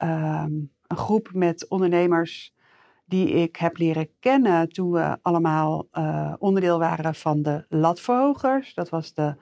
[0.00, 0.52] Ehm,
[0.86, 2.54] een groep met ondernemers
[3.04, 8.74] die ik heb leren kennen toen we allemaal uh, onderdeel waren van de Latverhogers.
[8.74, 9.34] Dat was de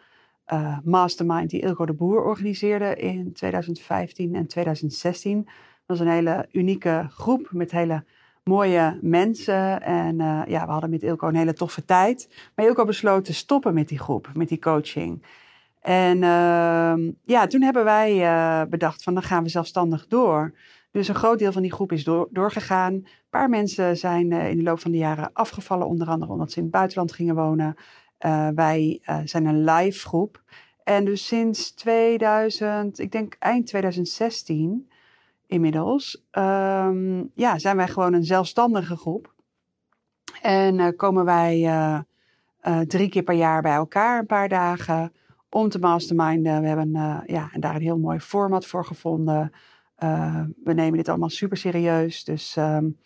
[0.52, 5.45] uh, mastermind die Ilko de Boer organiseerde in 2015 en 2016.
[5.45, 5.52] Dat
[5.87, 8.04] was een hele unieke groep met hele
[8.45, 9.82] mooie mensen.
[9.82, 12.51] En uh, ja, we hadden met Ilko een hele toffe tijd.
[12.54, 15.23] Maar Ilko besloot te stoppen met die groep, met die coaching.
[15.88, 20.55] En uh, ja, toen hebben wij uh, bedacht van dan gaan we zelfstandig door.
[20.91, 22.93] Dus een groot deel van die groep is door, doorgegaan.
[22.93, 26.51] Een paar mensen zijn uh, in de loop van de jaren afgevallen, onder andere omdat
[26.51, 27.74] ze in het buitenland gingen wonen.
[28.54, 30.43] wij zijn een live groep.
[30.85, 34.90] En dus sinds 2000, ik denk eind 2016
[35.46, 39.34] inmiddels, um, ja, zijn wij gewoon een zelfstandige groep.
[40.43, 41.71] En komen wij
[42.87, 45.12] drie keer per jaar bij elkaar, een paar dagen
[45.51, 46.60] om te masterminden.
[46.60, 49.52] We hebben uh, ja, en daar een heel mooi format voor gevonden.
[50.05, 52.24] Uh, we nemen dit allemaal super serieus.
[52.24, 52.99] Dus um,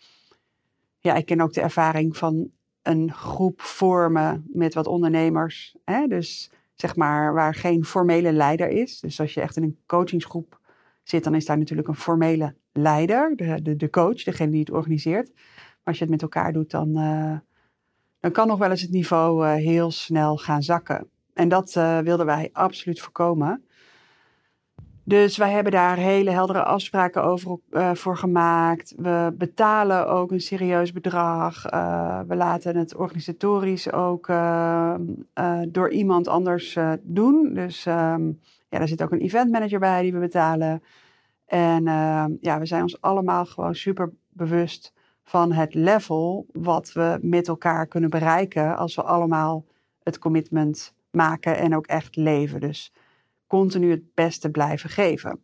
[0.99, 2.49] ja, ik ken ook de ervaring van
[2.81, 5.75] een groep vormen met wat ondernemers.
[5.85, 6.07] Hè?
[6.07, 8.99] Dus zeg maar waar geen formele leider is.
[8.99, 10.59] Dus als je echt in een coachingsgroep
[11.03, 15.31] zit, dan is daar natuurlijk een formele leider, de, de, coach, degene die het organiseert.
[15.33, 17.37] Maar als je het met elkaar doet, dan, uh,
[18.19, 21.09] dan kan nog wel eens het niveau heel snel gaan zakken.
[21.33, 23.65] En dat uh, wilden wij absoluut voorkomen.
[25.05, 28.93] Dus wij hebben daar hele heldere afspraken over uh, voor gemaakt.
[28.97, 31.71] We betalen ook een serieus bedrag.
[31.73, 34.27] Uh, we laten het organisatorisch ook
[35.67, 37.53] door iemand anders doen.
[37.53, 38.39] Dus um,
[38.69, 40.83] ja, daar zit ook een event manager bij die we betalen.
[41.45, 44.93] En ehm, ja, we zijn ons allemaal gewoon super bewust
[45.23, 49.65] van het level wat we met elkaar kunnen bereiken als we allemaal
[50.03, 52.59] het commitment maken en ook echt leven.
[52.59, 52.93] Dus
[53.47, 55.39] continu het beste blijven geven.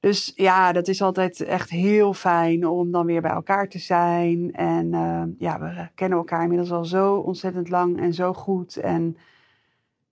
[0.00, 4.52] Dus ja, dat is altijd echt heel fijn om dan weer bij elkaar te zijn.
[4.52, 8.76] En uh, ja, we kennen elkaar inmiddels al zo ontzettend lang en zo goed.
[8.76, 9.16] En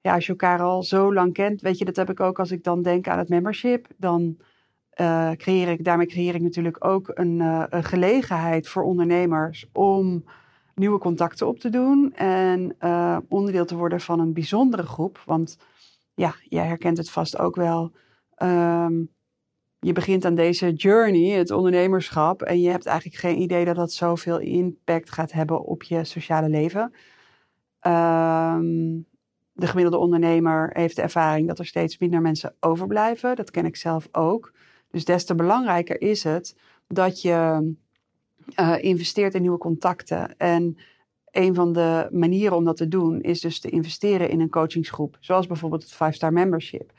[0.01, 2.51] ja, als je elkaar al zo lang kent, weet je, dat heb ik ook als
[2.51, 3.87] ik dan denk aan het membership.
[3.97, 4.37] Dan
[5.01, 10.25] uh, creëer ik, daarmee creëer ik natuurlijk ook een, uh, een gelegenheid voor ondernemers om
[10.77, 15.23] nieuwe contacten op te doen en uh, onderdeel te worden van een bijzondere groep.
[15.25, 15.59] Want
[16.15, 17.93] ja, jij herkent het vast ook wel.
[18.43, 19.15] Um,
[19.81, 23.93] je begint aan deze journey, het ondernemerschap, en je hebt eigenlijk geen idee dat dat
[23.93, 26.83] zoveel impact gaat hebben op je sociale leven.
[27.87, 29.07] Um,
[29.53, 33.37] de gemiddelde ondernemer heeft de ervaring dat er steeds minder mensen overblijven.
[33.37, 34.53] Dat ken ik zelf ook.
[34.91, 36.57] Dus des te belangrijker is het
[36.87, 37.73] dat je
[38.61, 40.37] uh, investeert in nieuwe contacten.
[40.37, 40.79] En
[41.31, 45.17] een van de manieren om dat te doen is dus te investeren in een coachingsgroep.
[45.21, 46.93] Zoals bijvoorbeeld het 5-star membership.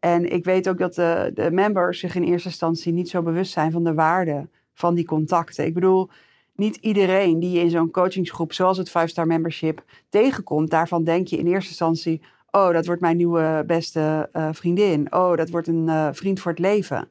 [0.00, 3.52] En ik weet ook dat de, de members zich in eerste instantie niet zo bewust
[3.52, 5.64] zijn van de waarde van die contacten.
[5.64, 6.10] Ik bedoel,
[6.54, 11.38] niet iedereen die je in zo'n coachingsgroep, zoals het 5-star membership, tegenkomt, daarvan denk je
[11.38, 15.12] in eerste instantie: oh, dat wordt mijn nieuwe beste uh, vriendin.
[15.12, 17.10] Oh, dat wordt een uh, vriend voor het leven.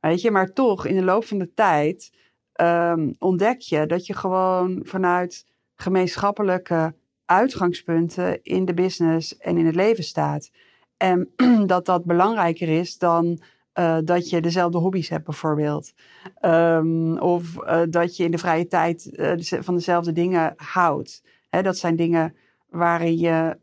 [0.00, 2.12] Weet je, maar toch, in de loop van de tijd
[2.60, 6.94] um, ontdek je dat je gewoon vanuit gemeenschappelijke
[7.24, 10.50] uitgangspunten in de business en in het leven staat.
[10.96, 11.32] En
[11.66, 13.42] dat dat belangrijker is dan
[13.78, 15.92] uh, dat je dezelfde hobby's hebt, bijvoorbeeld.
[16.40, 21.22] Um, of uh, dat je in de vrije tijd uh, van dezelfde dingen houdt.
[21.50, 22.34] Dat zijn dingen
[22.68, 23.58] waarin je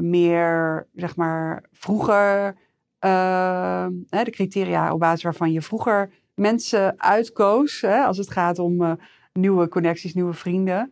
[0.00, 2.56] meer, zeg maar, vroeger.
[2.98, 7.80] Ehm, de criteria op basis waarvan je vroeger mensen uitkoos.
[7.80, 8.92] Hè, als het gaat om uh,
[9.32, 10.90] nieuwe connecties, nieuwe vrienden.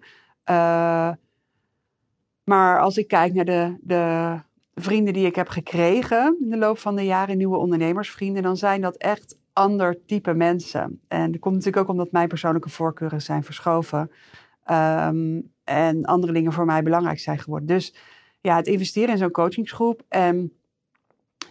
[0.51, 1.11] Uh,
[2.45, 4.35] maar als ik kijk naar de, de
[4.75, 8.81] vrienden die ik heb gekregen in de loop van de jaren, nieuwe ondernemersvrienden, dan zijn
[8.81, 11.01] dat echt ander type mensen.
[11.09, 14.11] En dat komt natuurlijk ook omdat mijn persoonlijke voorkeuren zijn verschoven.
[14.71, 17.69] Um, en andere dingen voor mij belangrijk zijn geworden.
[17.69, 17.95] Dus
[18.41, 20.53] ja, het investeren in zo'n coachingsgroep en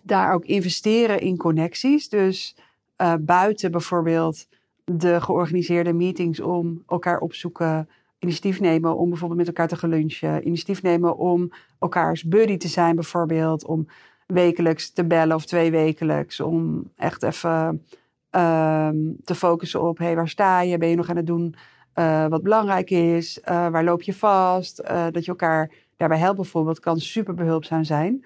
[0.04, 2.10] daar ook investeren in connecties.
[2.10, 2.56] Dus
[3.02, 4.48] uh, buiten bijvoorbeeld
[4.84, 7.90] de georganiseerde meetings om elkaar opzoeken,
[8.20, 12.68] initiatief nemen om bijvoorbeeld met elkaar te gaan lunchen, initiatief nemen om elkaars buddy te
[12.68, 13.88] zijn bijvoorbeeld, om
[14.26, 17.86] wekelijks te bellen of twee wekelijks, om echt even
[18.30, 20.78] ehm, te focussen op, hey, waar sta je?
[20.78, 21.56] Ben je nog aan het doen
[21.96, 23.40] uh, wat belangrijk is?
[23.40, 24.84] Uh, waar loop je vast?
[25.12, 28.26] Dat je elkaar daarbij helpt bijvoorbeeld, kan super behulpzaam zijn.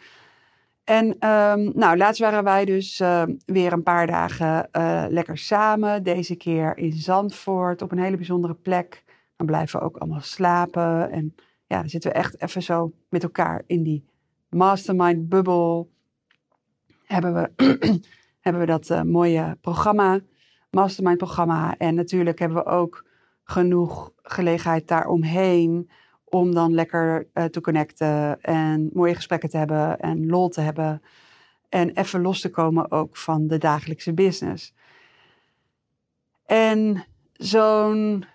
[0.92, 4.68] En um, nou, laatst waren wij dus ehm, weer een paar dagen
[5.10, 6.04] lekker samen.
[6.04, 9.04] Deze keer in Zandvoort, op een hele bijzondere plek.
[9.36, 11.12] Dan blijven we ook allemaal slapen.
[11.12, 11.36] En
[11.68, 14.06] ja, dan zitten we echt even zo met elkaar in die
[14.50, 15.92] mastermind bubbel.
[17.06, 17.52] Hebben we,
[18.46, 20.20] hebben we dat mooie programma,
[20.70, 21.78] mastermind programma.
[21.78, 23.06] En natuurlijk hebben we ook
[23.44, 25.90] genoeg gelegenheid daaromheen
[26.34, 31.02] om dan lekker uh, te connecten en mooie gesprekken te hebben en lol te hebben.
[31.70, 34.74] En even los te komen ook van de dagelijkse business.
[36.46, 38.26] En zo'n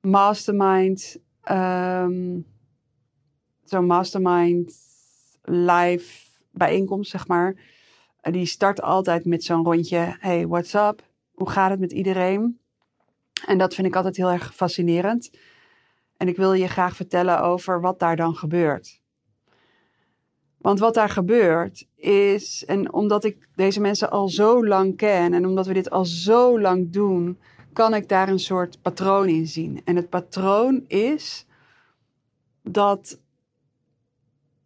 [0.00, 1.18] mastermind,
[1.50, 2.46] um,
[3.64, 4.74] zo'n mastermind
[5.42, 7.56] live bijeenkomst, zeg maar.
[8.20, 10.16] Die start altijd met zo'n rondje.
[10.18, 11.02] Hey, what's up?
[11.32, 12.60] Hoe gaat het met iedereen?
[13.46, 15.30] En dat vind ik altijd heel erg fascinerend.
[16.22, 19.00] En ik wil je graag vertellen over wat daar dan gebeurt.
[20.58, 25.46] Want wat daar gebeurt is, en omdat ik deze mensen al zo lang ken en
[25.46, 27.38] omdat we dit al zo lang doen,
[27.72, 29.80] kan ik daar een soort patroon in zien.
[29.84, 31.46] En het patroon is
[32.62, 33.20] dat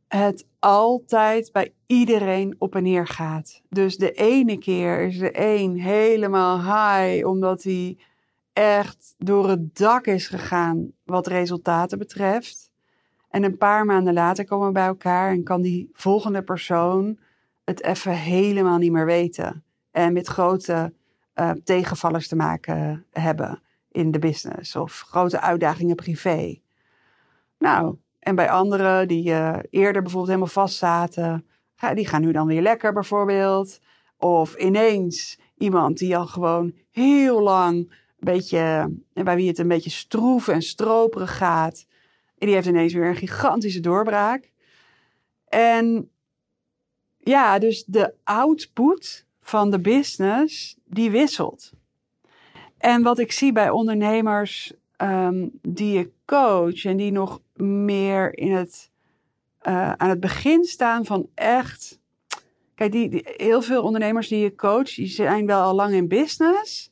[0.08, 3.62] het altijd bij iedereen op en neer gaat.
[3.68, 7.98] Dus de ene keer is de een helemaal high omdat hij
[8.56, 12.70] echt door het dak is gegaan wat resultaten betreft.
[13.30, 17.18] En een paar maanden later komen we bij elkaar en kan die volgende persoon
[17.64, 19.64] het even helemaal niet meer weten.
[19.90, 20.92] En met grote
[21.34, 26.60] uh, tegenvallers te maken hebben in de business of grote uitdagingen privé.
[27.58, 31.46] Nou, en bij anderen die uh, eerder bijvoorbeeld helemaal vast zaten,
[31.94, 33.80] die gaan nu dan weer lekker bijvoorbeeld.
[34.16, 40.48] Of ineens iemand die al gewoon heel lang beetje, bij wie het een beetje stroef
[40.48, 41.86] en stroperig gaat.
[42.38, 44.50] En die heeft ineens weer een gigantische doorbraak.
[45.48, 46.10] En
[47.18, 51.72] ja, dus de output van de business, die wisselt.
[52.78, 54.72] En wat ik zie bij ondernemers
[55.02, 58.90] um, die ik coach en die nog meer in het,
[59.62, 62.00] uh, aan het begin staan van echt.
[62.74, 66.08] Kijk, die, die, heel veel ondernemers die je coach, die zijn wel al lang in
[66.08, 66.90] business.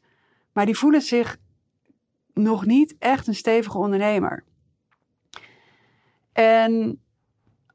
[0.55, 1.37] Maar die voelen zich
[2.35, 4.45] nog niet echt een stevige ondernemer.
[6.33, 7.03] En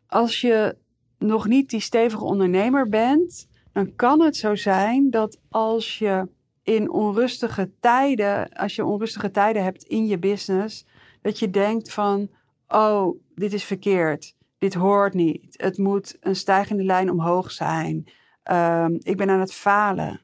[0.08, 0.78] als je
[1.18, 6.28] nog niet die stevige ondernemer bent, dan kan het zo zijn dat als je
[6.64, 10.86] in onrustige tijden, als je onrustige tijden hebt in je business,
[11.22, 12.30] dat je denkt van,
[12.68, 18.10] oh, dit is verkeerd, dit hoort niet, het moet een stijgende lijn omhoog zijn,
[18.52, 20.22] um, ik ben aan het falen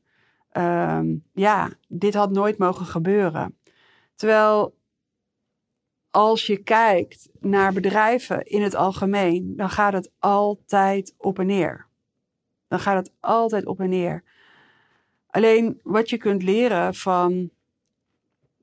[0.57, 3.57] um, ja, dit had nooit mogen gebeuren.
[4.16, 4.78] Terwijl
[6.12, 11.88] als je kijkt naar bedrijven in het algemeen, dan gaat het altijd op en neer.
[12.68, 14.24] Dan gaat het altijd op en neer.
[15.28, 17.50] Alleen wat je kunt leren van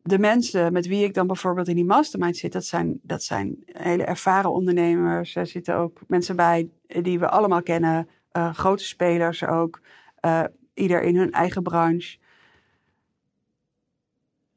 [0.03, 3.57] de mensen met wie ik dan bijvoorbeeld in die mastermind zit, dat zijn, dat zijn
[3.65, 5.35] hele ervaren ondernemers.
[5.35, 9.81] Er zitten ook mensen bij die we allemaal kennen, uh, grote spelers ook.
[10.25, 10.45] Uh,
[10.75, 12.19] ieder in hun eigen branche.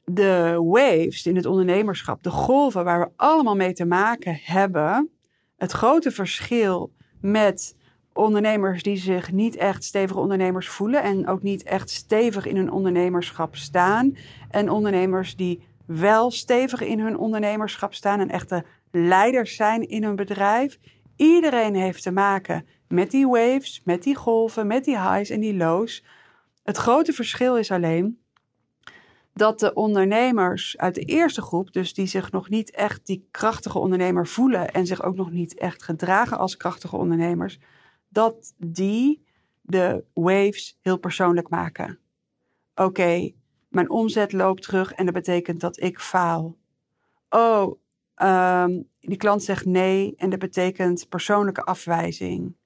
[0.04, 5.10] De waves in het ondernemerschap, de golven waar we allemaal mee te maken hebben.
[5.56, 7.76] Het grote verschil met
[8.12, 12.70] ondernemers die zich niet echt stevige ondernemers voelen en ook niet echt stevig in hun
[12.70, 14.16] ondernemerschap staan.
[14.50, 20.16] En ondernemers die wel stevig in hun ondernemerschap staan en echte leiders zijn in hun
[20.16, 20.78] bedrijf.
[21.16, 25.56] Iedereen heeft te maken met die waves, met die golven, met die highs en die
[25.56, 26.04] lows.
[26.66, 28.20] Het grote verschil is alleen
[29.32, 33.78] dat de ondernemers uit de eerste groep, dus die zich nog niet echt die krachtige
[33.78, 37.58] ondernemer voelen en zich ook nog niet echt gedragen als krachtige ondernemers,
[38.08, 39.24] dat die
[39.60, 41.98] de waves heel persoonlijk maken.
[42.74, 43.32] Oké,
[43.68, 46.56] mijn omzet loopt terug en dat betekent dat ik faal.
[47.28, 47.80] Oh,
[48.22, 52.56] um, die klant zegt nee en dat betekent persoonlijke afwijzing.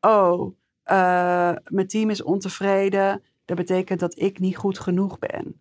[0.00, 0.56] Oh,
[0.90, 3.22] uh, mijn team is ontevreden.
[3.44, 5.60] Dat betekent dat ik niet goed genoeg ben.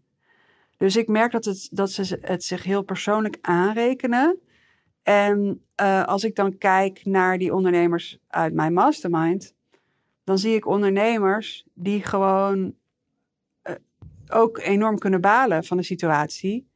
[0.77, 4.39] Dus ik merk dat, het, dat ze het zich heel persoonlijk aanrekenen.
[5.03, 9.53] En uh, als ik dan kijk naar die ondernemers uit mijn mastermind,
[10.23, 12.73] dan zie ik ondernemers die gewoon
[13.63, 13.75] uh,
[14.27, 16.67] ook enorm kunnen balen van de situatie.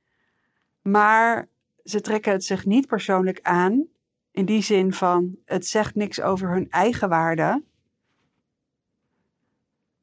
[0.81, 1.47] Maar
[1.83, 3.87] ze trekken het zich niet persoonlijk aan.
[4.31, 7.63] In die zin van het zegt niks over hun eigen waarde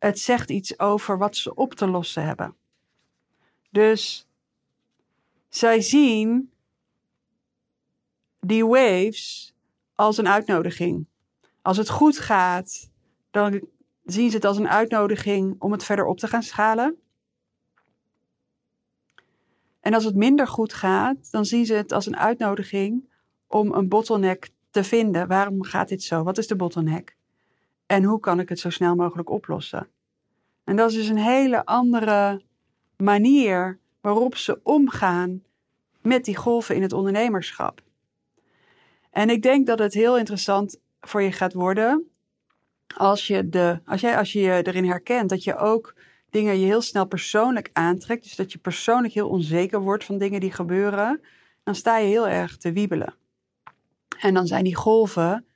[0.06, 2.56] het zegt iets over wat ze op te lossen hebben.
[3.70, 4.28] Dus
[5.48, 6.50] zij zien
[8.40, 9.54] die waves
[9.94, 11.06] als een uitnodiging.
[11.62, 12.90] Als het goed gaat,
[13.30, 13.68] dan
[14.04, 17.00] zien ze het als een uitnodiging om het verder op te gaan schalen.
[19.80, 23.08] En als het minder goed gaat, dan zien ze het als een uitnodiging
[23.46, 25.28] om een bottleneck te vinden.
[25.28, 26.22] Waarom gaat dit zo?
[26.22, 27.16] Wat is de bottleneck?
[27.86, 29.88] En hoe kan ik het zo snel mogelijk oplossen?
[30.66, 32.42] En dat is dus een hele andere
[32.96, 35.42] manier waarop ze omgaan
[36.02, 37.82] met die golven in het ondernemerschap.
[39.10, 42.10] En ik denk dat het heel interessant voor je gaat worden
[42.96, 45.94] als je, de, als, jij, als je je erin herkent dat je ook
[46.30, 48.22] dingen je heel snel persoonlijk aantrekt.
[48.22, 51.20] Dus dat je persoonlijk heel onzeker wordt van dingen die gebeuren.
[51.64, 53.14] Dan sta je heel erg te wiebelen.
[54.20, 55.46] En dan zijn die golven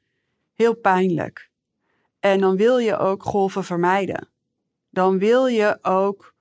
[0.54, 1.50] heel pijnlijk.
[2.20, 4.28] En dan wil je ook golven vermijden.
[4.90, 6.34] Dan wil je ook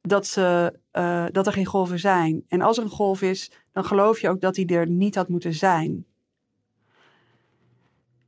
[0.00, 2.44] dat, ze, uh, dat er geen golven zijn.
[2.48, 5.28] En als er een golf is, dan geloof je ook dat die er niet had
[5.28, 6.06] moeten zijn.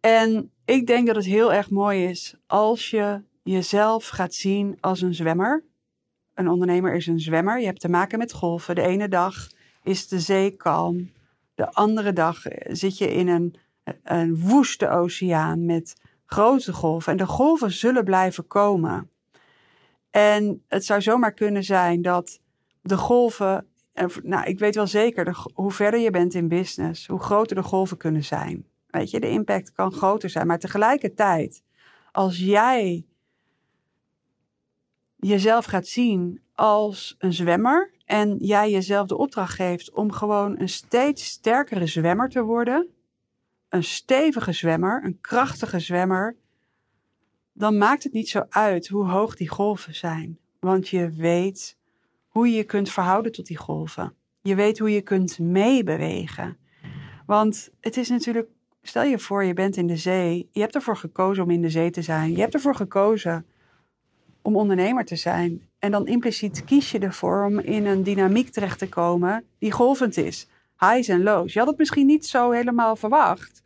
[0.01, 5.01] En ik denk dat het heel erg mooi is als je jezelf gaat zien als
[5.01, 5.65] een zwemmer.
[6.35, 7.61] Een ondernemer is een zwemmer.
[7.61, 8.75] Je hebt te maken met golven.
[8.75, 9.35] De ene dag
[9.83, 11.13] is de zee kalm.
[11.55, 13.55] De andere dag zit je in een,
[14.03, 17.13] een woeste oceaan met grote golven.
[17.13, 19.11] En de golven zullen blijven komen.
[20.15, 22.41] En het zou zomaar kunnen zijn dat
[22.83, 23.67] de golven.
[24.23, 27.97] Nou, ik weet wel zeker, hoe verder je bent in business, hoe groter de golven
[27.97, 28.67] kunnen zijn.
[28.87, 30.47] Weet je, de impact kan groter zijn.
[30.47, 31.63] Maar tegelijkertijd,
[32.13, 33.07] als jij
[35.17, 40.69] jezelf gaat zien als een zwemmer en jij jezelf de opdracht geeft om gewoon een
[40.69, 42.89] steeds sterkere zwemmer te worden,
[43.69, 46.37] een stevige zwemmer, een krachtige zwemmer,
[47.55, 50.39] dan maakt het niet zo uit hoe hoog die golven zijn.
[50.61, 51.77] Want je weet
[52.29, 54.15] hoe je je kunt verhouden tot die golven.
[54.43, 56.57] Je weet hoe je kunt meebewegen.
[57.27, 58.49] Want het is natuurlijk,
[58.83, 60.49] stel je voor, je bent in de zee.
[60.53, 62.33] Je hebt ervoor gekozen om in de zee te zijn.
[62.33, 63.47] Je hebt ervoor gekozen
[64.43, 65.69] om ondernemer te zijn.
[65.79, 70.17] En dan impliciet kies je ervoor om in een dynamiek terecht te komen die golvend
[70.17, 70.49] is.
[70.79, 71.53] Highs en lows.
[71.53, 73.63] Je had het misschien niet zo helemaal verwacht.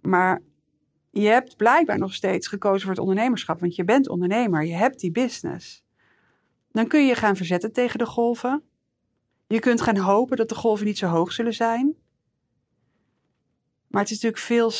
[0.00, 0.40] Maar
[1.10, 3.60] je hebt blijkbaar nog steeds gekozen voor het ondernemerschap.
[3.60, 4.64] Want je bent ondernemer.
[4.64, 5.84] Je hebt die business.
[6.72, 8.62] Dan kun je gaan verzetten tegen de golven.
[9.46, 11.94] Je kunt gaan hopen dat de golven niet zo hoog zullen zijn.
[13.86, 14.70] Maar het is natuurlijk veel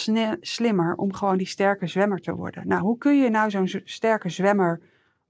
[0.41, 2.69] slimmer om gewoon die sterke zwemmer te worden.
[2.69, 4.81] Nou, hoe kun je nou zo'n sterke zwemmer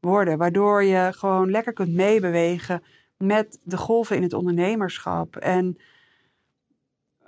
[0.01, 0.39] worden?
[0.39, 2.83] Waardoor je gewoon lekker kunt meebewegen
[3.17, 5.37] met de golven in het ondernemerschap.
[5.37, 5.79] En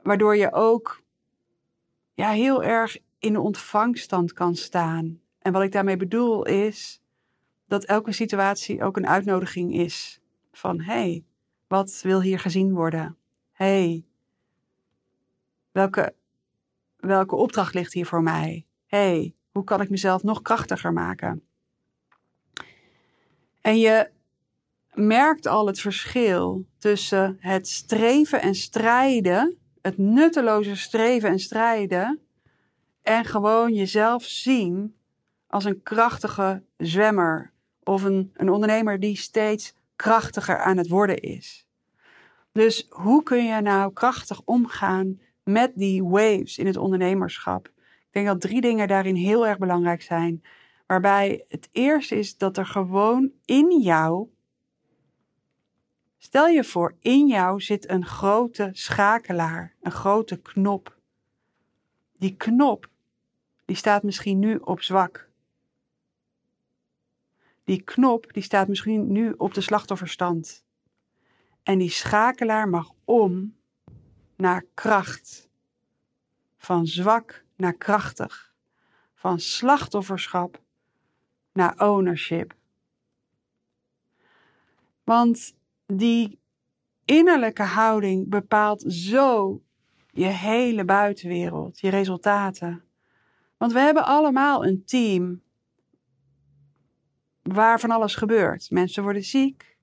[0.03, 1.03] waardoor je ook
[2.15, 5.21] ja, heel erg in de ontvangstand kan staan.
[5.39, 7.03] En wat ik daarmee bedoel is
[7.67, 10.21] dat elke situatie ook een uitnodiging is.
[10.53, 11.25] Van hey,
[11.67, 13.17] wat wil hier gezien worden?
[13.53, 14.05] hey,
[15.73, 16.15] welke
[16.97, 18.67] welke opdracht ligt hier voor mij?
[18.87, 21.43] hey, hoe kan ik mezelf nog krachtiger maken?
[23.61, 24.11] En je
[24.93, 32.22] merkt al het verschil tussen het streven en strijden, het nutteloze streven en strijden,
[33.03, 34.97] en gewoon jezelf zien
[35.47, 41.67] als een krachtige zwemmer of een, een ondernemer die steeds krachtiger aan het worden is.
[42.53, 47.67] Dus hoe kun je nou krachtig omgaan met die waves in het ondernemerschap.
[47.67, 50.43] Ik denk dat drie dingen daarin heel erg belangrijk zijn.
[50.87, 54.29] Waarbij het eerste is dat er gewoon in jou,
[56.19, 60.97] stel je voor, in jou zit een grote schakelaar, een grote knop.
[62.19, 62.89] Die knop,
[63.65, 65.31] die staat misschien nu op zwak.
[67.65, 70.65] Die knop, die staat misschien nu op de slachtofferstand.
[71.63, 73.57] En die schakelaar mag om
[74.37, 75.49] naar kracht.
[76.57, 78.55] Van zwak naar krachtig.
[79.15, 80.63] Van slachtofferschap
[81.53, 82.55] naar ownership.
[85.05, 85.55] Want
[85.87, 86.39] die
[87.05, 89.63] innerlijke houding bepaalt zo
[90.11, 92.85] je hele buitenwereld, je resultaten.
[93.63, 95.43] Want we hebben allemaal een team
[97.43, 98.71] waar van alles gebeurt.
[98.71, 99.77] Mensen worden ziek.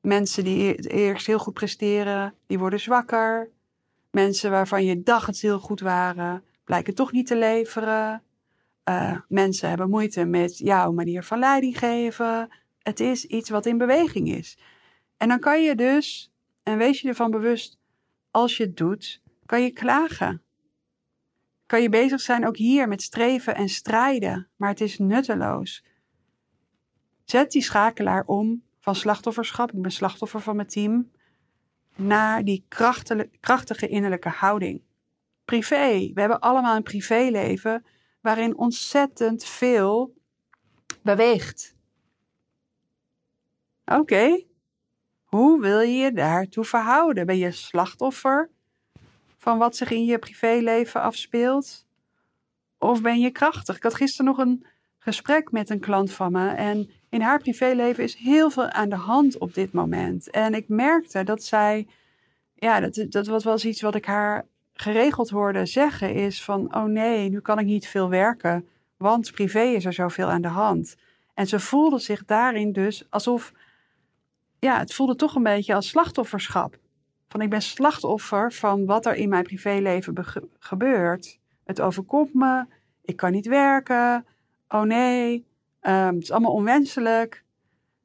[0.00, 3.50] Mensen die eerst heel goed presteren, die worden zwakker.
[4.10, 8.22] Mensen waarvan je dacht het heel goed waren, blijken toch niet te leveren.
[8.88, 12.48] Uh, mensen hebben moeite met jouw manier van leiding geven.
[12.82, 14.58] Het is iets wat in beweging is.
[15.16, 16.32] En dan kan je dus,
[16.62, 17.78] en wees je ervan bewust,
[18.30, 20.43] als je het doet, kan je klagen.
[21.74, 25.84] Kan je bezig zijn ook hier met streven en strijden, maar het is nutteloos.
[27.24, 31.10] Zet die schakelaar om van slachtofferschap, ik ben slachtoffer van mijn team,
[31.96, 32.66] naar die
[33.40, 34.82] krachtige innerlijke houding.
[35.44, 37.84] Privé, we hebben allemaal een privéleven
[38.20, 40.14] waarin ontzettend veel
[41.02, 41.76] beweegt.
[43.84, 44.44] Oké,
[45.24, 47.26] hoe wil je je daartoe verhouden?
[47.26, 48.50] Ben je slachtoffer
[49.44, 51.86] van wat zich in je privéleven afspeelt?
[52.78, 53.76] Of ben je krachtig?
[53.76, 54.66] Ik had gisteren nog een
[54.98, 58.96] gesprek met een klant van me en in haar privéleven is heel veel aan de
[58.96, 60.30] hand op dit moment.
[60.30, 61.86] En ik merkte dat zij,
[62.54, 67.28] ja, dat, dat was iets wat ik haar geregeld hoorde zeggen, is van, oh nee,
[67.30, 70.96] nu kan ik niet veel werken, want privé is er zoveel aan de hand.
[71.34, 73.52] En ze voelde zich daarin dus alsof,
[74.58, 76.82] ja, het voelde toch een beetje als slachtofferschap.
[77.34, 80.14] Van ik ben slachtoffer van wat er in mijn privéleven
[80.58, 81.38] gebeurt.
[81.64, 82.66] Het overkomt me,
[83.02, 84.26] ik kan niet werken,
[84.68, 85.46] oh nee,
[85.80, 87.44] um, het is allemaal onwenselijk.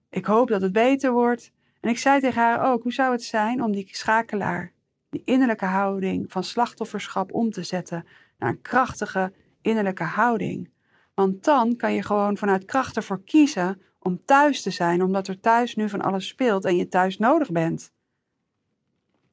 [0.10, 1.52] Ik hoop dat het beter wordt.
[1.80, 4.72] En ik zei tegen haar ook, hoe zou het zijn om die schakelaar,
[5.10, 8.06] die innerlijke houding van slachtofferschap om te zetten
[8.38, 10.70] naar een krachtige innerlijke houding.
[11.14, 15.40] Want dan kan je gewoon vanuit kracht ervoor kiezen om thuis te zijn, omdat er
[15.40, 17.92] thuis nu van alles speelt en je thuis nodig bent.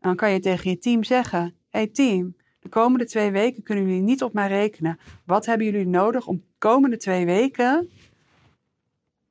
[0.07, 4.03] Dan kan je tegen je team zeggen: Hey team, de komende twee weken kunnen jullie
[4.03, 4.99] niet op mij rekenen.
[5.25, 7.91] Wat hebben jullie nodig om de komende twee weken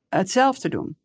[0.08, 0.96] hetzelfde doen?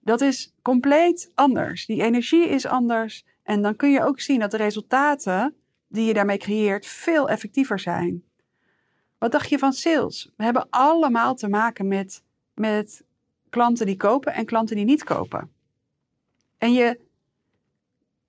[0.00, 1.86] Dat is compleet anders.
[1.86, 3.24] Die energie is anders.
[3.42, 5.54] En dan kun je ook zien dat de resultaten
[5.86, 8.24] die je daarmee creëert veel effectiever zijn.
[9.18, 10.32] Wat dacht je van sales?
[10.36, 12.22] We hebben allemaal te maken met,
[12.54, 13.04] met
[13.50, 15.52] klanten die kopen en klanten die niet kopen.
[16.58, 17.06] En je,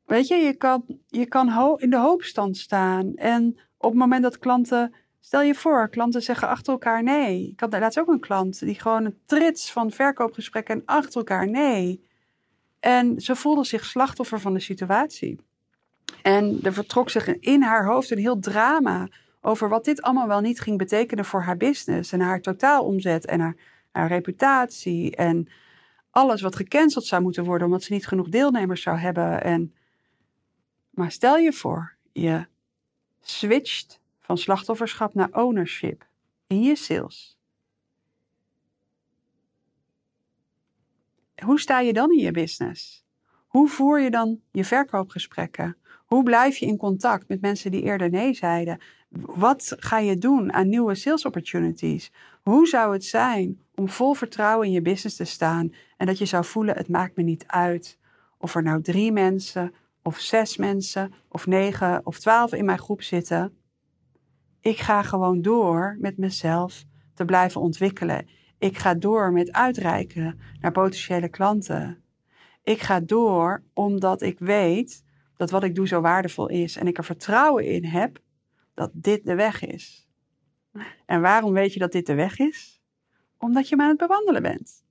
[0.09, 3.15] weet je, je kan, je kan in de hoopstand staan.
[3.15, 7.49] En op het moment dat klanten, stel je voor, klanten zeggen achter elkaar nee.
[7.51, 11.49] Ik had laatst ook een klant die gewoon een trits van verkoopgesprekken en achter elkaar
[11.49, 12.07] nee.
[12.79, 15.39] En ze voelde zich slachtoffer van de situatie.
[16.21, 19.07] En er vertrok zich in haar hoofd een heel drama
[19.41, 23.39] over wat dit allemaal wel niet ging betekenen voor haar business en haar totaalomzet en
[23.39, 23.55] haar,
[23.91, 25.47] haar reputatie en
[26.09, 29.43] alles wat gecanceld zou moeten worden omdat ze niet genoeg deelnemers zou hebben.
[29.43, 29.73] En,
[30.99, 32.45] maar stel je voor, je
[33.21, 36.07] switcht van slachtofferschap naar ownership
[36.47, 37.37] in je sales.
[41.43, 43.05] Hoe sta je dan in je business?
[43.47, 45.77] Hoe voer je dan je verkoopgesprekken?
[46.05, 48.81] Hoe blijf je in contact met mensen die eerder nee zeiden?
[49.09, 52.11] Wat ga je doen aan nieuwe sales opportunities?
[52.43, 56.25] Hoe zou het zijn om vol vertrouwen in je business te staan en dat je
[56.25, 57.97] zou voelen: het maakt me niet uit
[58.37, 63.01] of er nou drie mensen, of zes mensen, of negen of twaalf in mijn groep
[63.01, 63.57] zitten?
[64.61, 68.29] Ik ga gewoon door met mezelf te blijven ontwikkelen.
[68.57, 72.03] Ik ga door met uitreiken naar potentiële klanten.
[72.63, 75.03] Ik ga door omdat ik weet
[75.35, 78.21] dat wat ik doe zo waardevol is en ik er vertrouwen in heb
[78.73, 80.07] dat dit de weg is.
[81.05, 82.81] En waarom weet je dat dit de weg is?
[83.37, 84.83] Omdat je maar aan het bewandelen bent.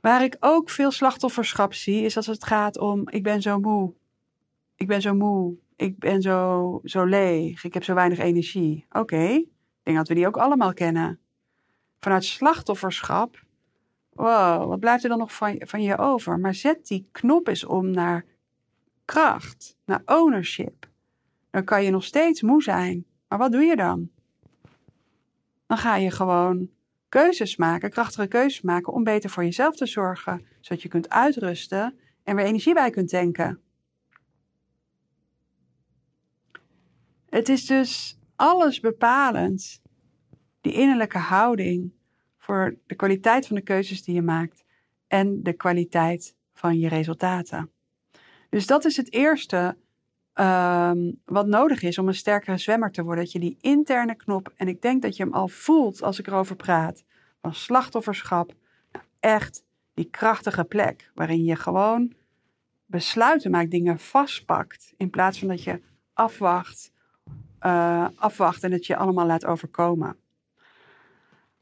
[0.00, 3.92] Waar ik ook veel slachtofferschap zie, is als het gaat om: ik ben zo moe.
[4.74, 5.56] Ik ben zo moe.
[5.76, 7.64] Ik ben zo, zo leeg.
[7.64, 8.86] Ik heb zo weinig energie.
[8.90, 9.48] Oké, ik
[9.82, 11.18] denk dat we die ook allemaal kennen.
[12.00, 13.44] Vanuit slachtofferschap,
[14.10, 16.38] wow, wat blijft er dan nog van, van je over?
[16.38, 18.24] Maar zet die knop eens om naar
[19.04, 20.88] kracht, naar ownership.
[21.50, 23.04] Dan kan je nog steeds moe zijn.
[23.28, 24.10] Maar wat doe je dan?
[25.66, 26.68] Dan ga je gewoon
[27.08, 31.98] keuzes maken, krachtige keuzes maken om beter voor jezelf te zorgen, zodat je kunt uitrusten
[32.24, 33.60] en weer energie bij kunt tanken.
[37.28, 39.82] Het is dus alles bepalend,
[40.60, 41.92] die innerlijke houding
[42.38, 44.64] voor de kwaliteit van de keuzes die je maakt
[45.06, 47.70] en de kwaliteit van je resultaten.
[48.50, 49.76] Dus dat is het eerste
[50.40, 53.24] um, wat nodig is om een sterkere zwemmer te worden.
[53.24, 56.26] Dat je die interne knop, en ik denk dat je hem al voelt als ik
[56.26, 57.04] erover praat,
[57.40, 58.54] van slachtofferschap,
[59.20, 62.12] echt die krachtige plek waarin je gewoon
[62.86, 65.80] besluiten maakt, dingen vastpakt, in plaats van dat je
[66.12, 66.92] afwacht,
[67.60, 70.16] uh, afwacht en het je allemaal laat overkomen.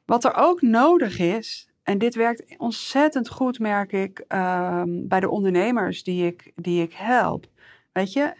[0.05, 5.31] Wat er ook nodig is, en dit werkt ontzettend goed, merk ik, um, bij de
[5.31, 7.47] ondernemers die ik, die ik help.
[7.93, 8.35] Weet je,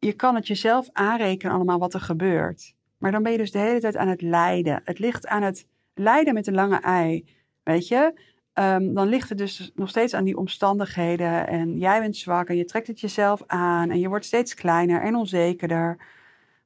[0.00, 2.74] je kan het jezelf aanrekenen allemaal wat er gebeurt.
[2.98, 4.80] Maar dan ben je dus de hele tijd aan het lijden.
[4.84, 7.26] Het ligt aan het lijden met een lange ei.
[7.62, 8.12] Weet je,
[8.54, 11.46] um, dan ligt het dus nog steeds aan die omstandigheden.
[11.46, 13.90] En jij bent zwak en je trekt het jezelf aan.
[13.90, 15.96] En je wordt steeds kleiner en onzekerder.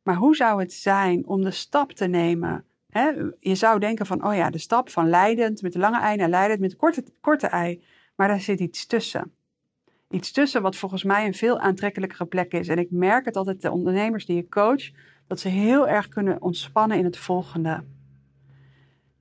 [0.02, 2.64] Maar hoe zou het zijn om de stap te nemen
[3.40, 6.28] je zou denken van, oh ja, de stap van leidend met de lange ei naar
[6.28, 7.84] leidend met de korte, korte ei.
[8.16, 9.32] Maar daar zit iets tussen.
[10.14, 12.68] Iets tussen wat volgens mij een veel aantrekkelijkere plek is.
[12.68, 14.90] En ik merk het altijd, de ondernemers die ik coach,
[15.27, 17.85] dat ze heel erg kunnen ontspannen in het volgende.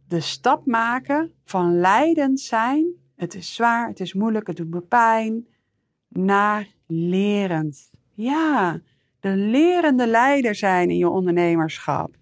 [0.07, 4.81] De stap maken van leidend zijn, het is zwaar, het is moeilijk, het doet me
[4.81, 5.47] pijn,
[6.07, 7.91] naar lerend.
[8.13, 8.81] Ja,
[9.19, 12.15] de lerende leider zijn in je ondernemerschap.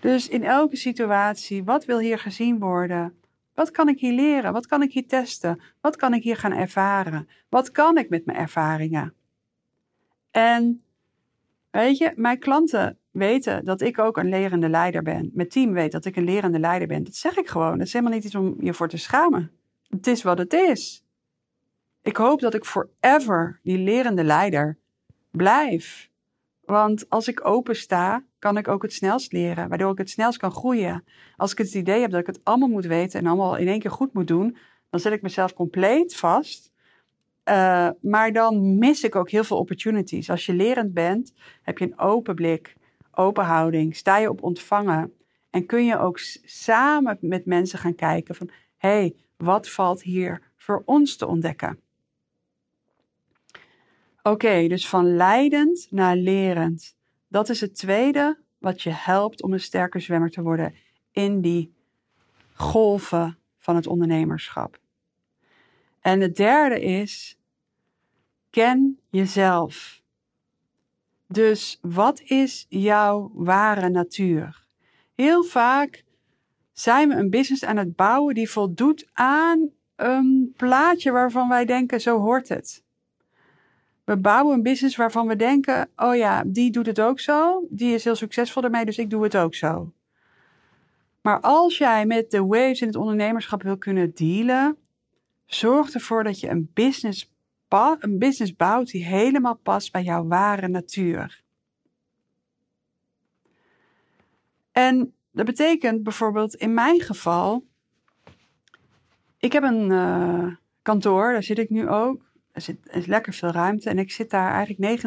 [0.00, 3.21] Dus in elke situatie, wat wil hier gezien worden?
[3.62, 4.52] Wat kan ik hier leren?
[4.52, 5.60] Wat kan ik hier testen?
[5.80, 7.28] Wat kan ik hier gaan ervaren?
[7.48, 9.14] Wat kan ik met mijn ervaringen?
[10.30, 10.84] En
[11.70, 15.30] weet je, mijn klanten weten dat ik ook een lerende leider ben.
[15.34, 17.04] Mijn team weet dat ik een lerende leider ben.
[17.04, 17.78] Dat zeg ik gewoon.
[17.78, 19.50] Dat is helemaal niet iets om je voor te schamen.
[19.88, 21.04] Het is wat het is.
[22.00, 24.78] Ik hoop dat ik forever die lerende leider
[25.30, 26.10] blijf.
[26.60, 30.38] Want als ik open sta, kan ik ook het snelst leren, waardoor ik het snelst
[30.38, 31.04] kan groeien.
[31.36, 33.78] Als ik het idee heb dat ik het allemaal moet weten en allemaal in één
[33.78, 34.56] keer goed moet doen,
[34.90, 36.72] dan zet ik mezelf compleet vast.
[37.48, 40.30] Uh, maar dan mis ik ook heel veel opportunities.
[40.30, 42.74] Als je lerend bent, heb je een open blik,
[43.10, 45.12] open houding, sta je op ontvangen
[45.50, 50.42] en kun je ook samen met mensen gaan kijken van, hé, hey, wat valt hier
[50.56, 51.78] voor ons te ontdekken?
[54.22, 57.00] Oké, dus van leidend naar lerend.
[57.32, 60.74] Dat is het tweede wat je helpt om een sterke zwemmer te worden
[61.10, 61.74] in die
[62.54, 64.78] golven van het ondernemerschap.
[66.00, 67.38] En het derde is,
[68.50, 70.02] ken jezelf.
[71.26, 74.64] Dus wat is jouw ware natuur?
[75.14, 76.04] Heel vaak
[76.72, 82.00] zijn we een business aan het bouwen die voldoet aan een plaatje waarvan wij denken,
[82.00, 82.81] zo hoort het.
[84.04, 87.66] We bouwen een business waarvan we denken: oh ja, die doet het ook zo.
[87.70, 89.92] Die is heel succesvol ermee, dus ik doe het ook zo.
[91.20, 94.76] Maar als jij met de waves in het ondernemerschap wil kunnen dealen,
[95.46, 97.32] zorg ervoor dat je een business,
[97.98, 101.42] een business bouwt die helemaal past bij jouw ware natuur.
[104.72, 107.64] En dat betekent bijvoorbeeld in mijn geval,
[109.38, 113.50] ik heb een uh, kantoor, daar zit ik nu ook er, zit, is lekker veel
[113.50, 115.02] ruimte en ik zit daar eigenlijk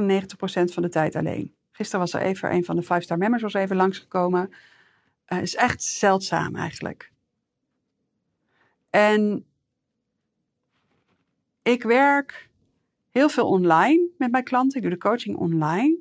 [0.70, 1.56] 99% van de tijd alleen.
[1.72, 4.54] Gisteren was er even een van de 5-star members was even langsgekomen.
[5.28, 7.12] Uh, is echt zeldzaam eigenlijk.
[8.90, 9.46] En
[11.62, 12.50] ik werk
[13.10, 14.78] heel veel online met mijn klanten.
[14.78, 15.98] Ik doe de coaching online.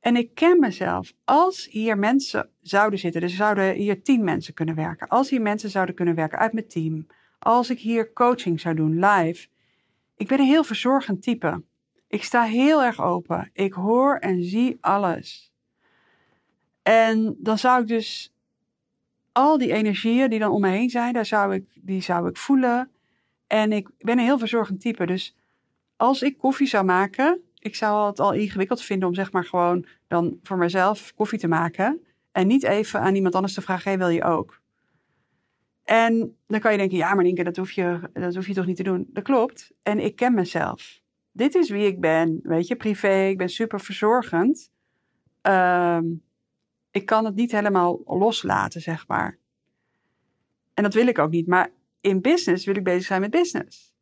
[0.00, 1.12] En ik ken mezelf.
[1.24, 5.08] Als hier mensen zouden zitten, dus zouden hier tien mensen kunnen werken.
[5.08, 7.06] Als hier mensen zouden kunnen werken uit mijn team.
[7.38, 9.46] Als ik hier coaching zou doen live.
[10.16, 11.62] Ik ben een heel verzorgend type.
[12.08, 13.50] Ik sta heel erg open.
[13.52, 15.52] Ik hoor en zie alles.
[16.82, 18.34] En dan zou ik dus
[19.32, 22.36] al die energieën die dan om me heen zijn, daar zou ik, die zou ik
[22.36, 22.90] voelen.
[23.46, 25.06] En ik ben een heel verzorgend type.
[25.06, 25.36] Dus
[25.96, 29.86] als ik koffie zou maken, ik zou het al ingewikkeld vinden om zeg maar gewoon
[30.08, 32.04] dan voor mezelf koffie te maken.
[32.32, 34.60] En niet even aan iemand anders te vragen, wil je ook?
[35.84, 38.66] En dan kan je denken, ja, maar Inke, dat hoef, je, dat hoef je toch
[38.66, 39.06] niet te doen?
[39.08, 39.72] Dat klopt.
[39.82, 41.00] En ik ken mezelf.
[41.32, 43.26] Dit is wie ik ben, weet je, privé.
[43.28, 44.70] Ik ben super verzorgend.
[45.40, 46.04] Ehm,
[46.90, 49.38] ik kan het niet helemaal loslaten, zeg maar.
[50.74, 51.46] En dat wil ik ook niet.
[51.46, 51.70] Maar
[52.00, 53.94] in business wil ik bezig zijn met business.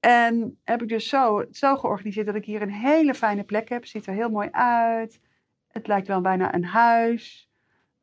[0.00, 3.86] En heb ik dus zo, zo georganiseerd dat ik hier een hele fijne plek heb.
[3.86, 5.20] Ziet er heel mooi uit.
[5.68, 7.47] Het lijkt wel bijna een huis.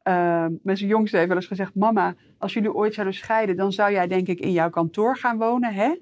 [0.08, 3.91] Uh, mijn jongste heeft wel eens gezegd: Mama, als jullie ooit zouden scheiden, dan zou
[3.91, 5.96] jij denk ik in jouw kantoor gaan wonen, hè?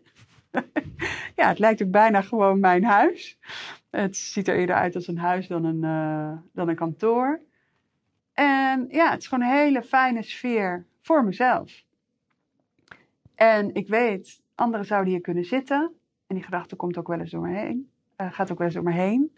[1.36, 3.39] ja, het lijkt ook bijna gewoon mijn huis.
[3.89, 7.42] Het ziet er eerder uit als een huis dan een, uh, dan een kantoor.
[8.34, 11.84] En ja, het is gewoon een hele fijne sfeer voor mezelf.
[13.36, 15.92] En ik weet, anderen zouden hier kunnen zitten.
[16.28, 17.89] En die gedachte komt ook wel eens door me heen.
[18.18, 19.38] Uh, gaat ook wel eens door me heen.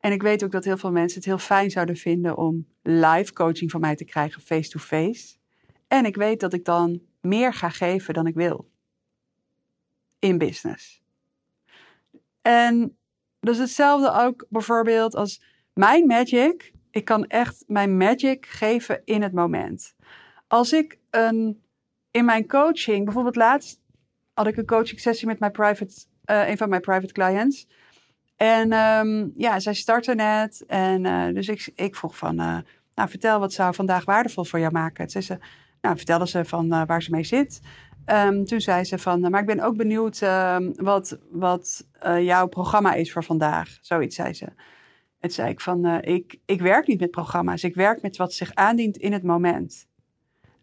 [0.00, 3.32] En ik weet ook dat heel veel mensen het heel fijn zouden vinden om live
[3.32, 5.36] coaching van mij te krijgen, face-to-face.
[5.88, 8.70] En ik weet dat ik dan meer ga geven dan ik wil.
[10.18, 11.02] In business.
[12.42, 12.96] En
[13.40, 16.72] dat is hetzelfde ook bijvoorbeeld als mijn magic.
[16.90, 19.94] Ik kan echt mijn magic geven in het moment.
[20.46, 21.62] Als ik een,
[22.10, 23.80] in mijn coaching, bijvoorbeeld laatst
[24.34, 25.94] had ik een coaching sessie met mijn private,
[26.26, 27.66] uh, een van mijn private clients.
[28.38, 30.64] En um, ja, zij startte net.
[30.66, 32.58] En uh, dus ik, ik vroeg van, uh,
[32.94, 35.06] nou vertel wat zou vandaag waardevol voor jou maken.
[35.06, 35.38] Toen ze,
[35.80, 37.60] nou vertelde ze van uh, waar ze mee zit.
[38.06, 40.20] Um, toen zei ze van, maar ik ben ook benieuwd
[40.76, 41.86] wat, wat
[42.20, 43.78] jouw programma is voor vandaag.
[43.80, 44.46] Zoiets zei ze.
[45.20, 47.64] En zei ik van, ik, ik werk niet met programma's.
[47.64, 49.86] Ik werk met wat zich aandient in het moment.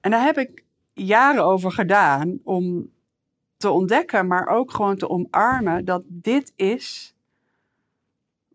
[0.01, 2.91] En daar heb ik jaren over gedaan om
[3.57, 7.14] te ontdekken, maar ook gewoon te omarmen dat dit is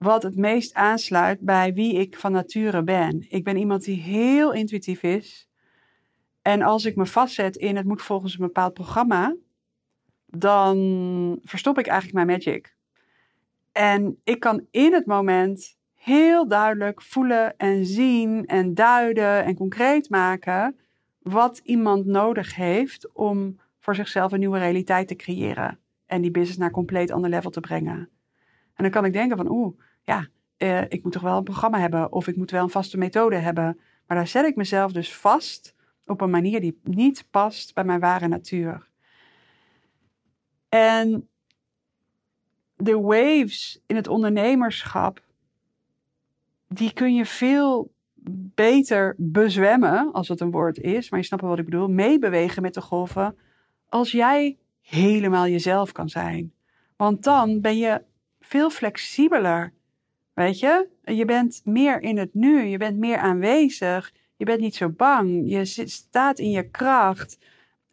[0.05, 3.27] wat het meest aansluit bij wie ik van nature ben.
[3.29, 5.49] Ik ben iemand die heel intuïtief is.
[6.43, 9.37] En als ik me vastzet in het moet volgens een bepaald programma,
[10.27, 12.75] dan verstop ik eigenlijk mijn magic.
[13.73, 20.11] En ik kan in het moment heel duidelijk voelen en zien en duiden en concreet
[20.11, 20.77] maken
[21.19, 25.79] wat iemand nodig heeft om voor zichzelf een nieuwe realiteit te creëren.
[26.07, 28.09] En die business naar een compleet ander level te brengen.
[28.75, 31.79] En dan kan ik denken van, oeh, ja, eh, ik moet toch wel een programma
[31.79, 33.81] hebben of ik moet wel een vaste methode hebben.
[34.07, 35.75] Maar daar zet ik mezelf dus vast
[36.07, 38.89] op een manier die niet past bij mijn ware natuur.
[40.69, 41.29] En
[42.77, 45.23] de waves in het ondernemerschap,
[46.69, 47.93] die kun je veel
[48.55, 52.63] beter bezwemmen, als het een woord is, maar je snapt wel wat ik bedoel, meebewegen
[52.63, 53.37] met de golven,
[53.89, 56.53] als jij helemaal jezelf kan zijn.
[56.97, 58.03] Want dan ben je
[58.41, 59.73] veel flexibeler.
[60.41, 60.89] Weet je?
[61.05, 65.51] Je bent meer in het nu, je bent meer aanwezig, je bent niet zo bang,
[65.51, 67.39] je staat in je kracht,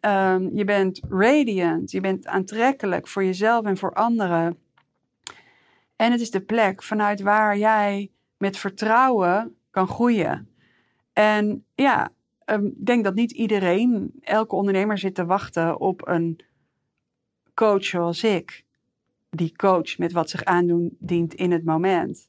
[0.00, 4.58] um, je bent radiant, je bent aantrekkelijk voor jezelf en voor anderen.
[5.96, 10.48] En het is de plek vanuit waar jij met vertrouwen kan groeien.
[11.12, 12.12] En ja,
[12.44, 16.40] ehm, ik denk dat niet iedereen, elke ondernemer zit te wachten op een
[17.54, 18.64] coach zoals ik.
[19.30, 22.28] Die coach met wat zich aandient in het moment.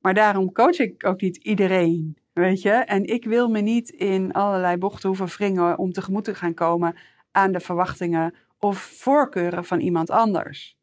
[0.00, 2.70] Maar daarom coach ik ook niet iedereen, weet je.
[2.70, 6.96] En ik wil me niet in allerlei bochten hoeven wringen om tegemoet te gaan komen
[7.30, 10.78] aan de verwachtingen of voorkeuren van iemand anders.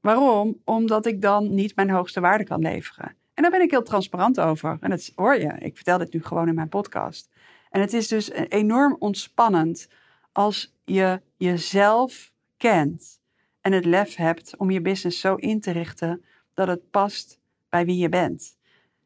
[0.00, 0.60] Waarom?
[0.64, 3.16] Omdat ik dan niet mijn hoogste waarde kan leveren.
[3.34, 4.76] En daar ben ik heel transparant over.
[4.80, 5.54] En dat hoor je.
[5.58, 7.30] Ik vertel dit nu gewoon in mijn podcast.
[7.70, 9.88] En het is dus enorm ontspannend
[10.32, 13.20] als je jezelf kent
[13.60, 17.40] en het lef hebt om je business zo in te richten dat het past
[17.74, 18.56] bij wie je bent.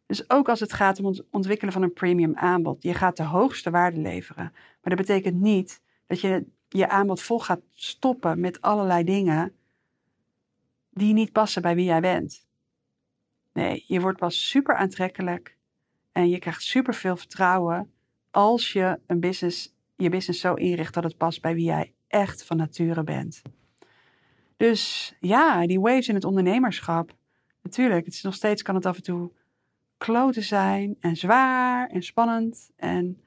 [0.07, 2.83] Dus ook als het gaat om het ontwikkelen van een premium aanbod.
[2.83, 4.51] Je gaat de hoogste waarde leveren.
[4.53, 9.53] Maar dat betekent niet dat je je aanbod vol gaat stoppen met allerlei dingen
[10.91, 12.47] die niet passen bij wie jij bent.
[13.53, 15.57] Nee, je wordt pas super aantrekkelijk
[16.13, 17.93] en je krijgt super veel vertrouwen
[18.31, 22.45] als je een business, je business zo inricht dat het past bij wie jij echt
[22.45, 23.43] van nature bent.
[24.57, 27.17] Dus ja, die waves in het ondernemerschap.
[27.63, 29.33] Natuurlijk, het is nog steeds kan het af en toe
[29.99, 32.71] kloten zijn en zwaar en spannend.
[32.77, 33.21] En,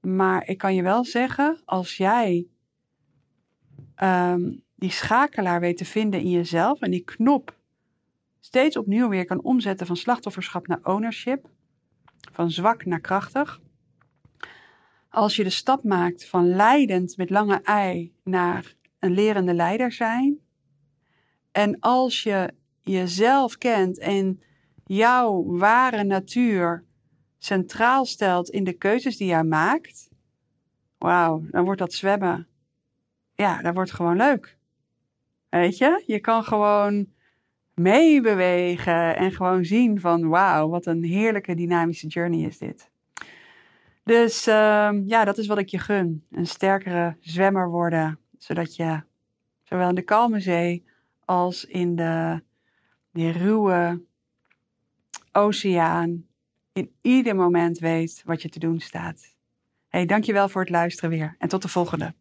[0.00, 2.46] maar ik kan je wel zeggen, als jij
[4.02, 7.58] um, die schakelaar weet te vinden in jezelf en die knop
[8.40, 11.48] steeds opnieuw weer kan omzetten van slachtofferschap naar ownership,
[12.32, 13.60] van zwak naar krachtig.
[15.08, 20.38] Als je de stap maakt van leidend met lange ei naar een lerende leider zijn.
[21.52, 24.42] En als je jezelf kent en
[24.84, 26.84] jouw ware natuur
[27.38, 30.08] centraal stelt in de keuzes die jij maakt.
[30.98, 32.46] Wauw, dan wordt dat zwemmen.
[33.34, 34.56] Ja, dat wordt gewoon leuk.
[35.48, 37.06] Weet je, je kan gewoon
[37.74, 42.90] meebewegen en gewoon zien van wauw, wat een heerlijke dynamische journey is dit.
[44.04, 46.24] Dus uh, ja, dat is wat ik je gun.
[46.30, 49.02] Een sterkere zwemmer worden, zodat je
[49.62, 50.84] zowel in de kalme zee
[51.24, 52.42] als in de,
[53.12, 54.02] die ruwe
[55.32, 56.26] oceaan
[56.72, 59.36] in ieder moment weet wat je te doen staat.
[59.88, 62.14] Hey, dankjewel voor het luisteren weer en tot de volgende.